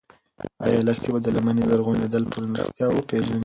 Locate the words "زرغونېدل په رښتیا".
1.69-2.87